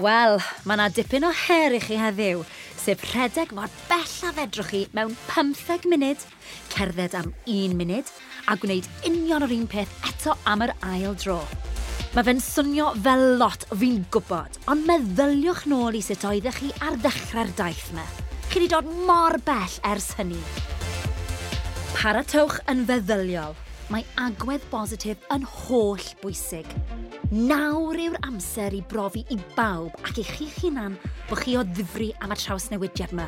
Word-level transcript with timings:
Wel, 0.00 0.38
mae 0.64 0.78
yna 0.78 0.86
dipyn 0.88 1.26
o 1.28 1.30
her 1.36 1.74
i 1.76 1.78
chi 1.82 1.98
heddiw, 2.00 2.40
sef 2.80 3.02
rhedeg 3.10 3.50
mor 3.52 3.68
bell 3.90 4.14
a 4.24 4.30
fedrwch 4.32 4.70
chi 4.70 4.80
mewn 4.96 5.12
15 5.28 5.84
munud, 5.92 6.22
cerdded 6.72 7.12
am 7.18 7.34
1 7.44 7.76
munud, 7.76 8.08
a 8.48 8.56
gwneud 8.56 8.88
union 9.04 9.44
o'r 9.44 9.52
un 9.52 9.68
peth 9.68 9.92
eto 10.08 10.38
am 10.48 10.64
yr 10.64 10.72
ail 10.94 11.12
dro. 11.20 11.42
Mae 12.16 12.24
fe'n 12.24 12.40
swnio 12.40 12.88
fel 13.04 13.26
lot 13.36 13.68
fi'n 13.68 14.00
gwybod, 14.14 14.56
ond 14.72 14.88
meddyliwch 14.88 15.66
nôl 15.68 16.00
i 16.00 16.00
sut 16.04 16.24
oeddech 16.24 16.62
chi 16.62 16.72
ar 16.80 16.96
ddechrau'r 17.04 17.52
daith 17.60 17.90
yma. 17.92 18.08
Chi 18.48 18.62
wedi 18.62 18.72
dod 18.72 18.88
mor 19.04 19.36
bell 19.44 19.76
ers 19.92 20.14
hynny. 20.16 20.40
Paratewch 21.98 22.62
yn 22.72 22.86
feddyliol. 22.88 23.52
Mae 23.92 24.08
agwedd 24.16 24.64
bositif 24.72 25.20
yn 25.34 25.44
holl 25.44 26.14
bwysig. 26.24 26.64
Nawr 27.32 27.96
yw'r 27.96 28.18
amser 28.28 28.74
i 28.76 28.82
brofi 28.84 29.22
i 29.32 29.38
bawb 29.56 29.94
ac 30.04 30.18
i 30.20 30.22
chi'ch 30.28 30.58
hunan 30.66 30.98
bod 31.30 31.40
chi 31.40 31.54
o 31.56 31.62
ddifri 31.64 32.10
am 32.20 32.34
y 32.34 32.36
traws 32.36 32.66
newidiad 32.68 33.14
yma. 33.14 33.24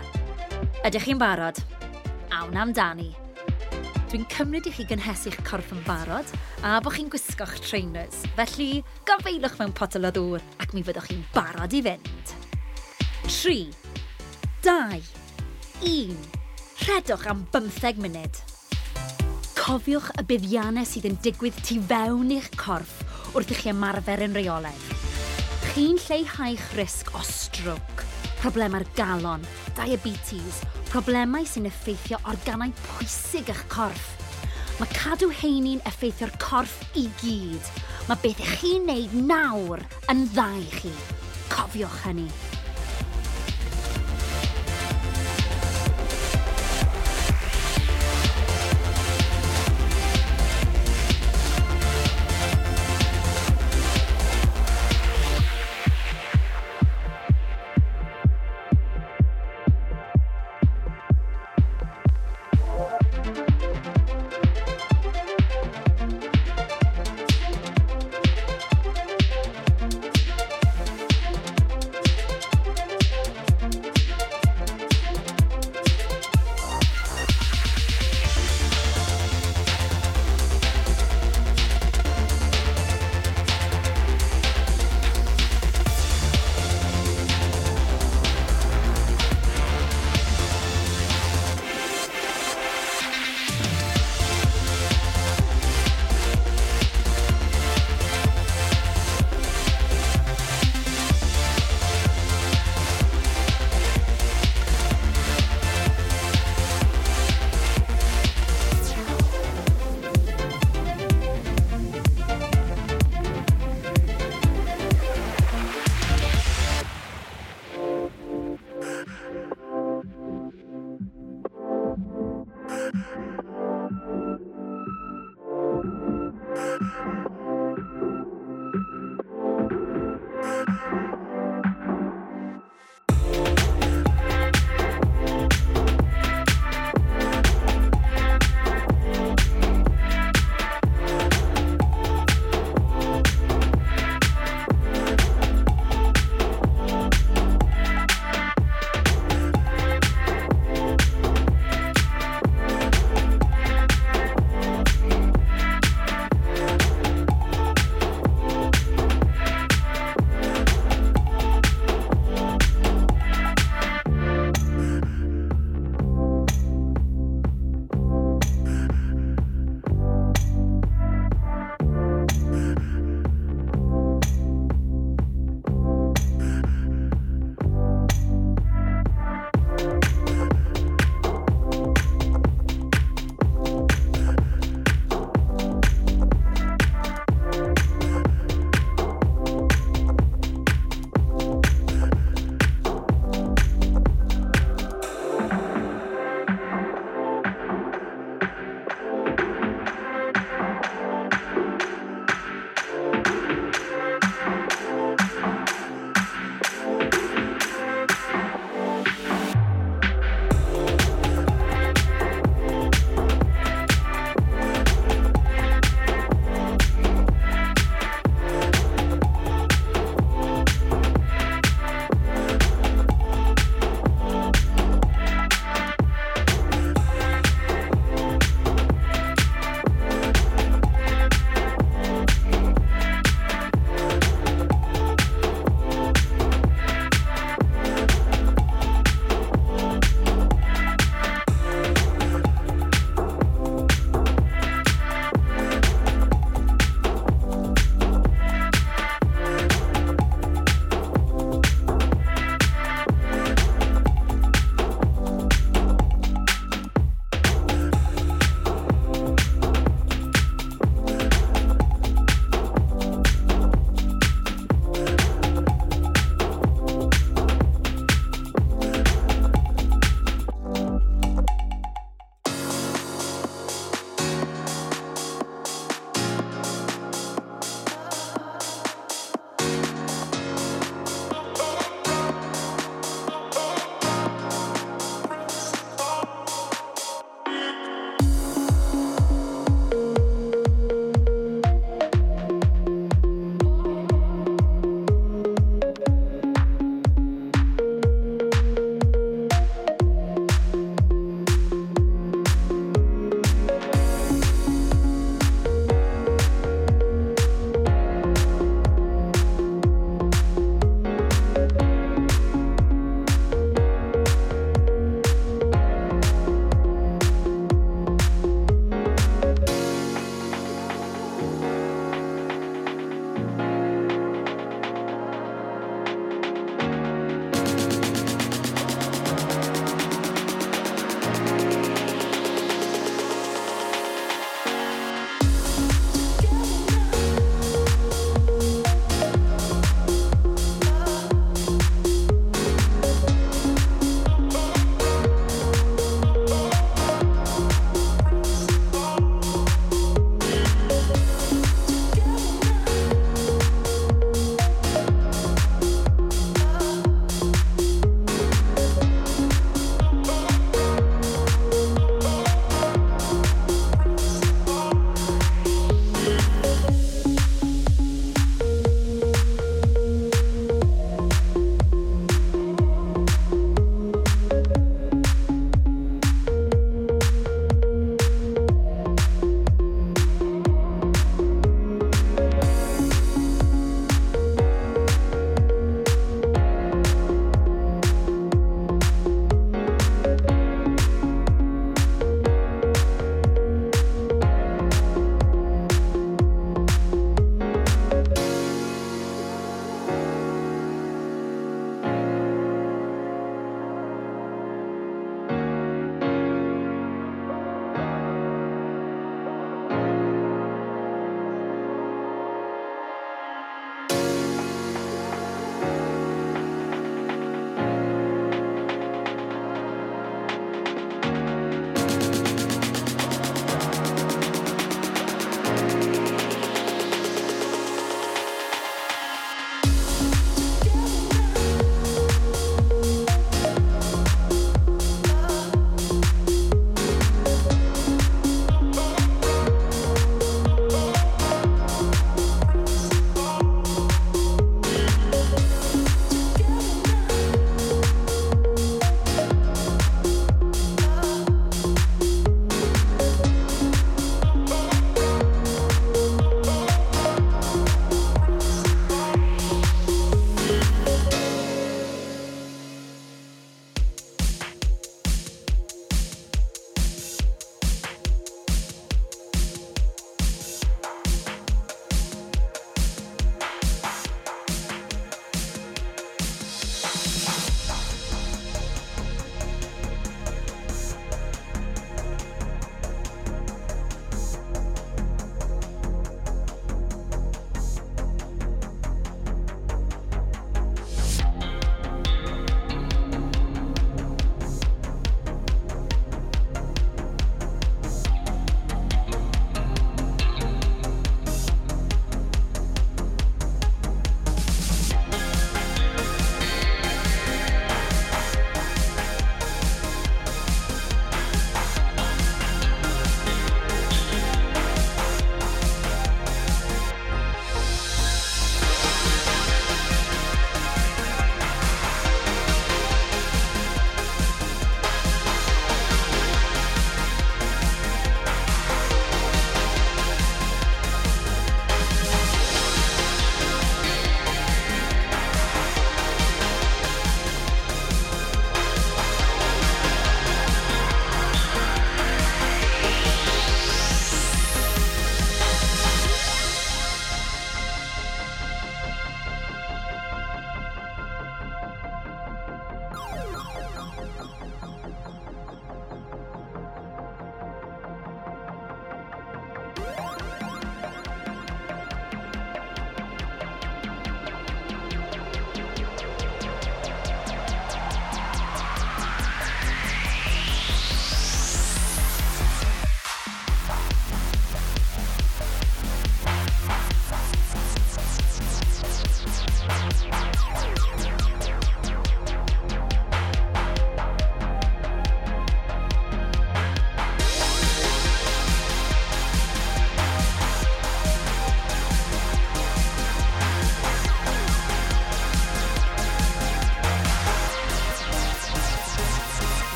Ydych 0.84 1.06
chi'n 1.06 1.22
barod? 1.22 1.56
Awn 2.36 2.58
amdani. 2.60 3.06
Dwi'n 4.12 4.26
cymryd 4.34 4.68
i 4.68 4.74
chi 4.76 4.84
gynhesu'ch 4.90 5.38
corff 5.48 5.72
yn 5.72 5.80
barod 5.86 6.28
a 6.60 6.74
bod 6.84 6.98
chi'n 6.98 7.08
gwisgo'ch 7.14 7.62
trainers. 7.64 8.26
Felly, 8.36 8.82
gofeilwch 9.08 9.56
mewn 9.62 9.72
potel 9.72 10.04
o 10.04 10.12
ddŵr 10.12 10.44
ac 10.60 10.76
mi 10.76 10.84
fyddwch 10.84 11.08
chi'n 11.08 11.24
barod 11.32 11.72
i 11.72 11.80
fynd. 11.88 12.34
3, 13.24 13.56
2, 14.68 15.00
1. 15.94 16.20
Rhedwch 16.84 17.24
am 17.32 17.46
15 17.56 18.04
munud. 18.04 18.44
Cofiwch 19.56 20.12
y 20.20 20.28
buddiannau 20.28 20.84
sydd 20.84 21.08
yn 21.08 21.16
digwydd 21.24 21.64
tu 21.64 21.80
fewn 21.88 22.36
i'ch 22.36 22.52
corff 22.60 23.00
wrth 23.34 23.50
i 23.50 23.56
chi 23.58 23.70
ymarfer 23.72 24.22
yn 24.24 24.34
reolaidd. 24.36 24.90
Chi'n 25.72 25.98
lleihau'ch 25.98 26.66
risg 26.78 27.10
o 27.18 27.22
strwc, 27.26 28.04
problemau'r 28.38 28.86
galon, 28.94 29.42
diabetes, 29.74 30.60
problemau 30.92 31.46
sy'n 31.48 31.66
effeithio 31.66 32.20
organau 32.30 32.70
pwysig 32.84 33.50
eich 33.50 33.64
corff. 33.72 34.12
Mae 34.78 34.90
cadw 34.94 35.32
heini'n 35.42 35.82
effeithio'r 35.90 36.34
corff 36.42 36.78
i 36.98 37.08
gyd. 37.22 37.72
Mae 38.06 38.22
beth 38.22 38.42
chi'n 38.60 38.86
neud 38.86 39.14
nawr 39.26 39.82
yn 40.12 40.28
dda 40.30 40.50
i 40.60 40.68
chi. 40.78 40.94
Cofiwch 41.50 42.04
hynny. 42.06 42.30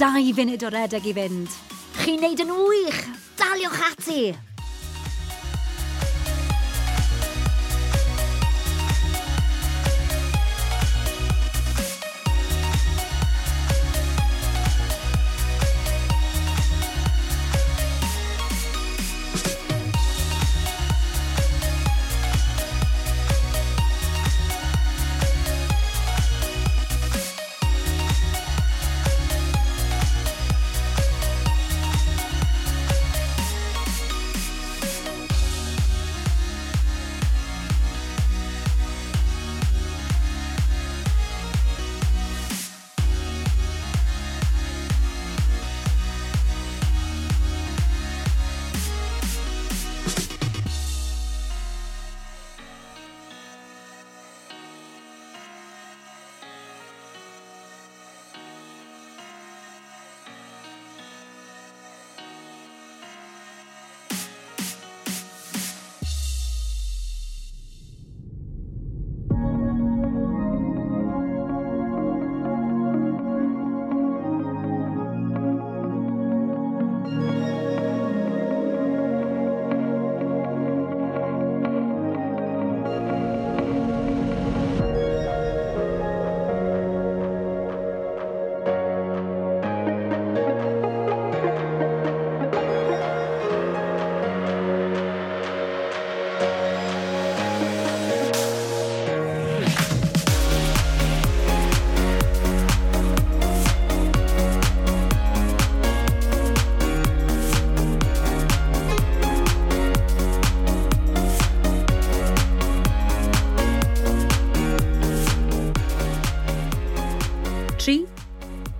Dau 0.00 0.32
funud 0.32 0.62
o 0.64 0.68
redeg 0.72 1.04
i 1.10 1.12
fynd. 1.12 1.56
Chi'n 2.00 2.22
neud 2.24 2.40
yn 2.40 2.54
wych! 2.56 3.02
Daliwch 3.36 3.82
ati! 3.90 4.22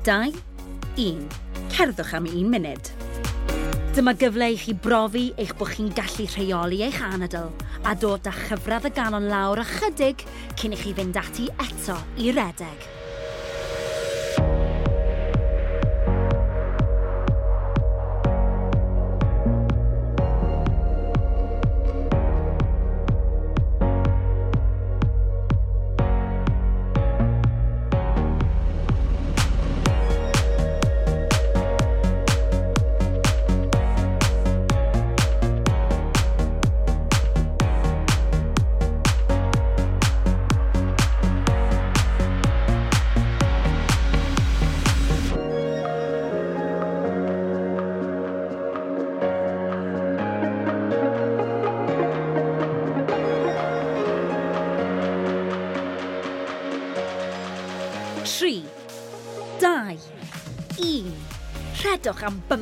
2, 0.03 0.33
1. 0.97 1.27
Cerddwch 1.69 2.15
am 2.17 2.25
un 2.25 2.47
munud. 2.49 2.87
Dyma 3.93 4.15
gyfle 4.17 4.47
i 4.55 4.57
chi 4.57 4.73
brofi 4.73 5.27
eich 5.37 5.53
bod 5.59 5.75
chi'n 5.75 5.91
gallu 5.93 6.25
rheoli 6.25 6.79
eich 6.87 7.03
anadl 7.05 7.51
a 7.85 7.93
dod 8.01 8.25
â 8.25 8.33
chyfradd 8.33 8.89
y 8.89 8.93
galon 8.97 9.29
lawr 9.29 9.61
ychydig 9.61 10.25
cyn 10.57 10.73
i 10.73 10.81
chi 10.81 10.95
fynd 10.97 11.21
ati 11.21 11.51
eto 11.67 11.99
i 12.17 12.33
redeg. 12.33 12.89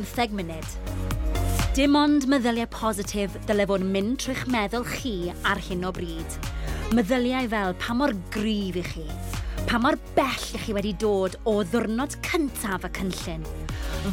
15 0.04 0.36
munud. 0.38 0.68
Dim 1.76 1.96
ond 1.98 2.26
meddyliau 2.30 2.66
positif 2.72 3.34
dylai 3.46 3.66
fod 3.70 3.84
yn 3.84 3.90
mynd 3.94 4.20
trwy'ch 4.22 4.46
meddwl 4.50 4.86
chi 4.88 5.32
ar 5.46 5.60
hyn 5.62 5.86
o 5.86 5.92
bryd. 5.94 6.38
Meddyliau 6.96 7.50
fel 7.52 7.74
pa 7.82 7.94
mor 7.94 8.14
gryf 8.34 8.78
i 8.80 8.84
chi, 8.86 9.04
pa 9.68 9.78
mor 9.82 9.98
bell 10.16 10.46
i 10.56 10.62
chi 10.62 10.74
wedi 10.76 10.94
dod 11.02 11.36
o 11.46 11.58
ddwrnod 11.68 12.16
cyntaf 12.26 12.86
y 12.88 12.92
cynllun, 12.98 13.44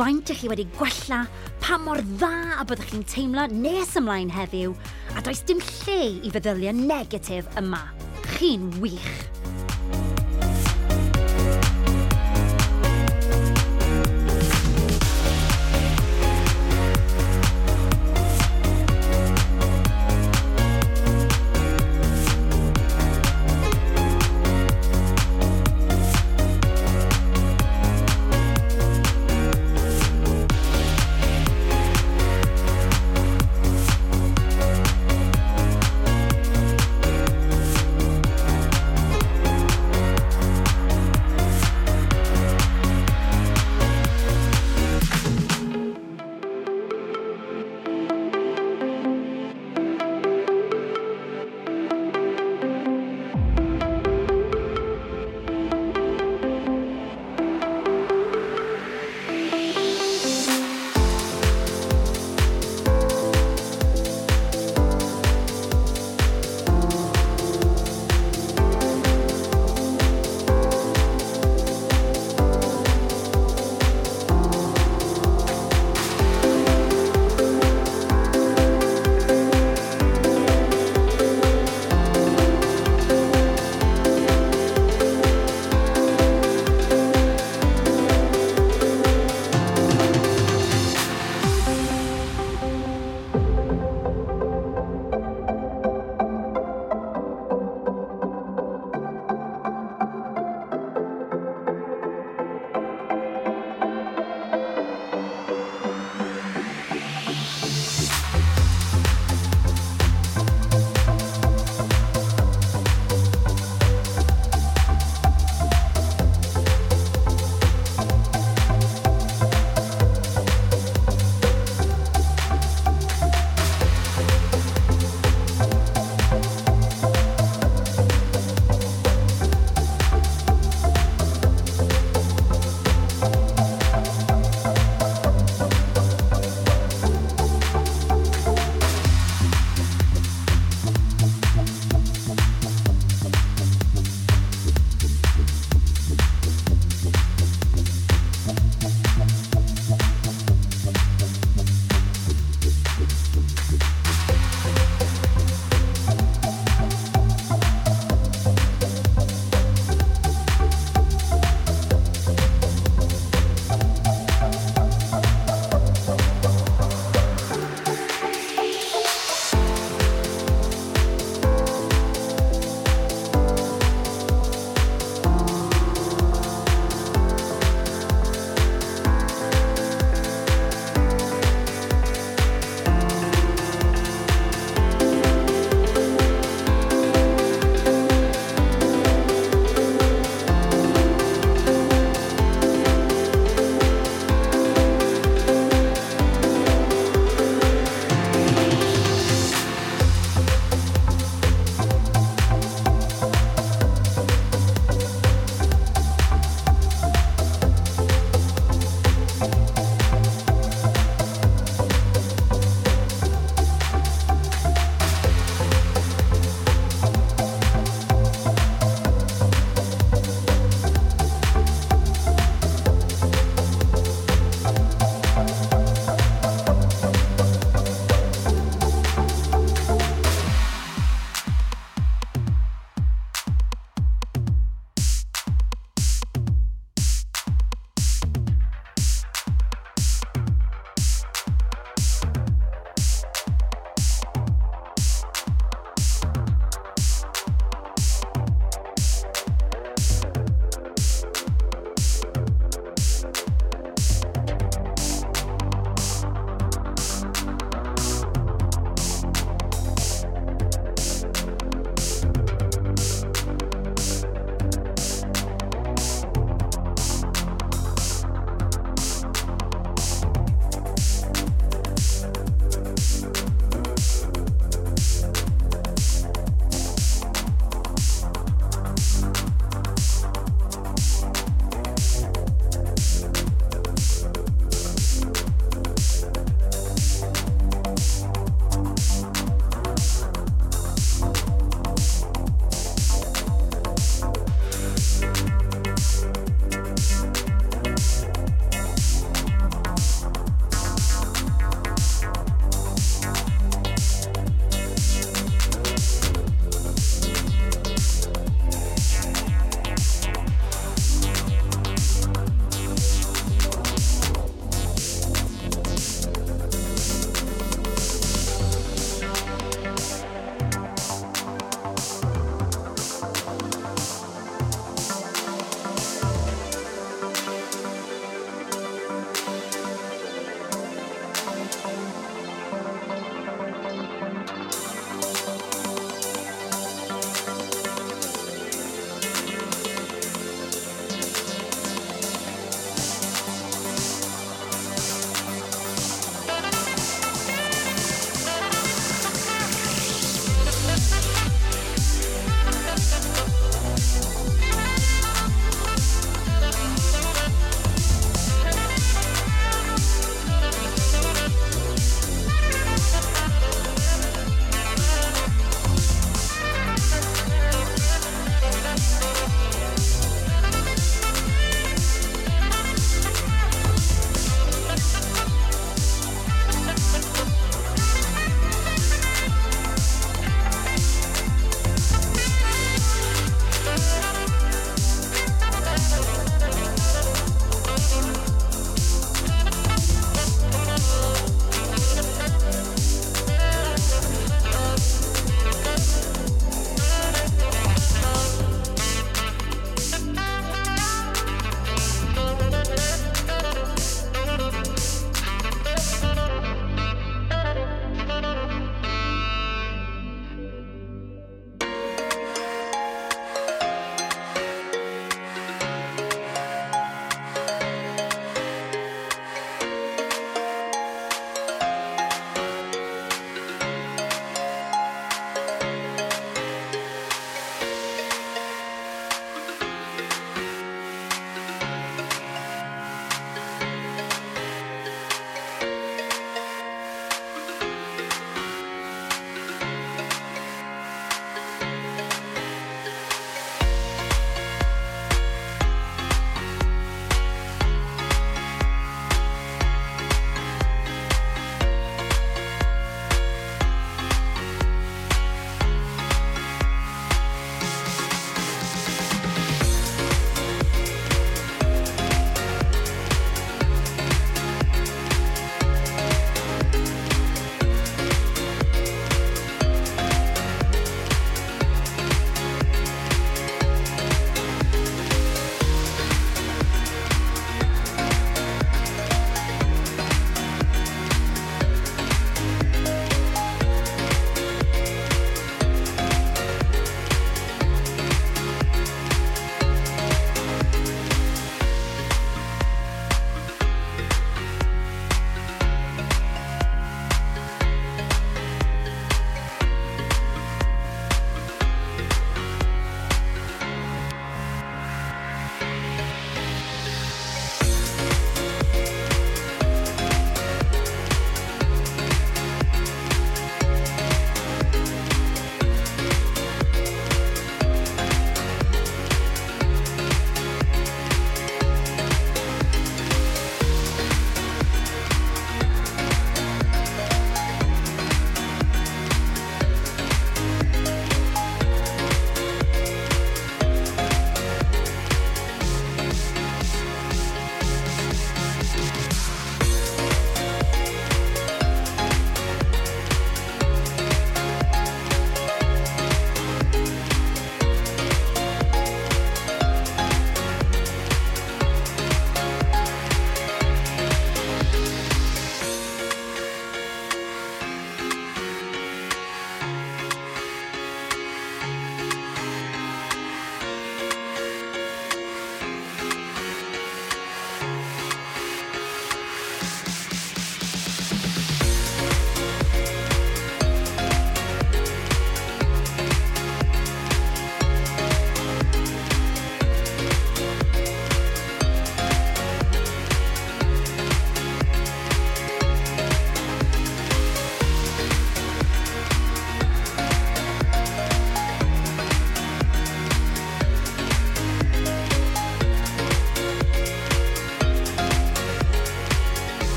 faint 0.00 0.32
i 0.32 0.38
chi 0.38 0.50
wedi 0.50 0.66
gwella, 0.78 1.22
pa 1.62 1.78
mor 1.78 2.00
dda 2.14 2.32
a 2.56 2.66
byddwch 2.66 2.94
chi'n 2.94 3.06
teimlo 3.14 3.46
nes 3.52 3.94
ymlaen 4.00 4.32
heddiw, 4.32 4.74
a 5.14 5.22
does 5.22 5.44
dim 5.46 5.62
lle 5.82 6.00
i 6.22 6.34
feddyliau 6.34 6.74
negatif 6.78 7.50
yma. 7.60 7.84
Chi'n 8.32 8.70
wych! 8.80 9.41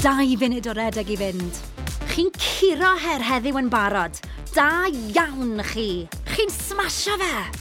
dau 0.00 0.36
funud 0.40 0.64
o 0.64 0.72
redeg 0.72 1.10
i 1.12 1.16
fynd. 1.20 1.58
Chi'n 2.08 2.30
curo 2.32 2.94
her 3.04 3.20
heddiw 3.20 3.58
yn 3.60 3.68
barod. 3.72 4.16
Da 4.54 4.88
iawn 4.88 5.60
chi. 5.74 6.06
Chi'n 6.32 6.52
smasho 6.56 7.20
fe. 7.20 7.59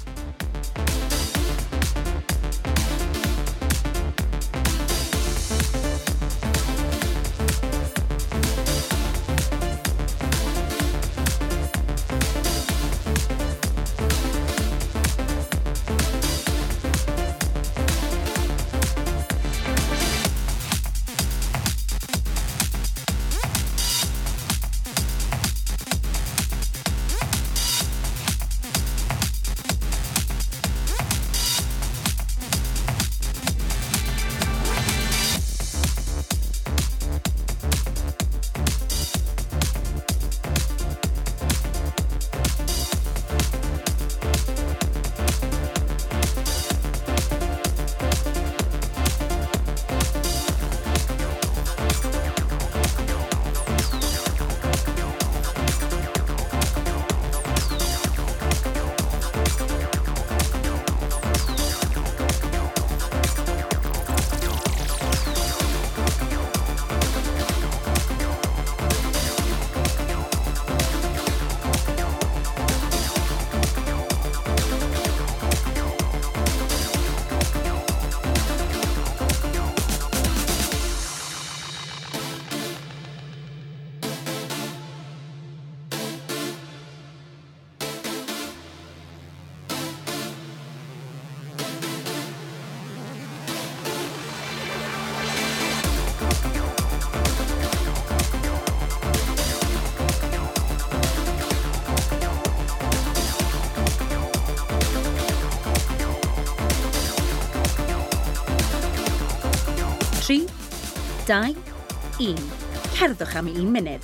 2, 111.29 111.55
1. 112.17 112.35
Cerddwch 112.97 113.35
am 113.35 113.47
1 113.47 113.69
munud. 113.69 114.01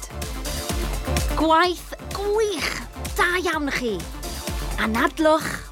Gwaith 1.35 1.95
gwych! 2.13 2.85
Da 3.17 3.25
iawn 3.41 3.71
chi! 3.73 3.97
Anadlwch! 4.77 5.64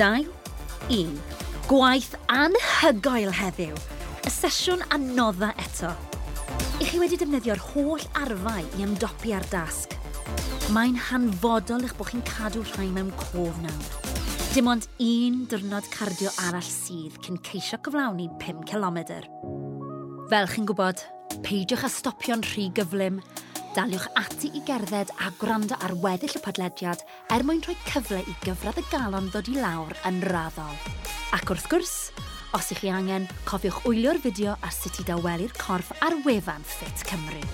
2, 0.00 0.24
1. 0.88 1.08
Gwaith 1.68 2.14
anhygoel 2.32 3.34
heddiw. 3.36 3.74
Y 4.24 4.30
sesiwn 4.32 4.80
anodda 4.96 5.50
eto. 5.60 5.90
I 6.80 6.86
chi 6.88 7.00
wedi 7.02 7.18
defnyddio'r 7.20 7.60
holl 7.74 8.06
arfau 8.16 8.64
i 8.78 8.86
ymdopi 8.86 9.34
ar 9.36 9.44
dasg. 9.52 9.92
Mae'n 10.72 10.96
hanfodol 11.10 11.84
eich 11.84 11.92
bod 11.98 12.08
chi'n 12.14 12.24
cadw 12.30 12.64
rhai 12.70 12.88
mewn 12.94 13.12
cof 13.20 13.60
nawr. 13.60 14.16
Dim 14.54 14.72
ond 14.72 14.88
un 15.04 15.42
diwrnod 15.52 15.92
cardio 15.92 16.32
arall 16.46 16.64
sydd 16.64 17.20
cyn 17.26 17.36
ceisio 17.44 17.76
cyflawni 17.84 18.30
5 18.40 18.64
km. 18.72 19.02
Fel 20.32 20.48
chi'n 20.54 20.70
gwybod, 20.72 21.04
peidiwch 21.44 21.84
â 21.84 21.92
stopio'n 21.92 22.48
rhy 22.54 22.70
gyflym 22.72 23.20
Daliwch 23.70 24.08
ati 24.18 24.48
i 24.58 24.60
gerdded 24.66 25.12
a 25.22 25.28
gwrando 25.38 25.76
ar 25.78 25.92
weddill 26.02 26.34
y 26.34 26.40
podlediad 26.42 27.04
er 27.30 27.44
mwyn 27.46 27.62
rhoi 27.62 27.76
cyfle 27.86 28.18
i 28.26 28.34
gyfradd 28.42 28.80
y 28.82 28.84
galon 28.90 29.30
ddod 29.30 29.52
i 29.52 29.54
lawr 29.60 29.94
yn 30.10 30.18
raddol. 30.26 30.74
Ac 31.38 31.54
wrth 31.54 31.70
gwrs, 31.70 31.96
os 32.50 32.74
ych 32.74 32.82
chi 32.82 32.90
angen, 32.90 33.30
cofiwch 33.46 33.84
wylio'r 33.86 34.18
fideo 34.26 34.58
ar 34.58 34.74
sut 34.74 34.98
i 34.98 35.06
dawelu'r 35.06 35.54
corff 35.62 35.94
ar 36.02 36.18
wefan 36.26 36.66
Fit 36.66 37.06
Cymru. 37.06 37.46